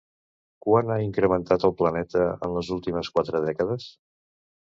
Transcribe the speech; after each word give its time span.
Quant 0.65 0.87
ha 0.93 0.95
incrementat, 1.07 1.65
el 1.69 1.75
planeta, 1.81 2.25
en 2.47 2.55
les 2.57 2.73
últimes 2.77 3.13
quatre 3.19 3.45
dècades? 3.47 3.87